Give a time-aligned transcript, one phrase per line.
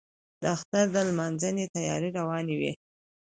[0.41, 2.71] د اختر د لمانځنې تیاري روانه وه.